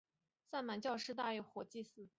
[0.49, 2.09] 萨满教仪式大多会以火献祭。